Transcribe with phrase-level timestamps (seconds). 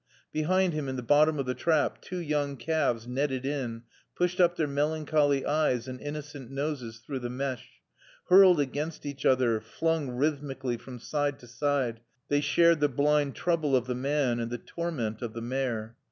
[0.31, 3.83] Behind him, in the bottom of the trap, two young calves, netted in,
[4.15, 7.83] pushed up their melancholy eyes and innocent noses through the mesh.
[8.27, 13.75] Hurled against each other, flung rhythmically from side to side, they shared the blind trouble
[13.75, 15.95] of the man and the torment of the mare.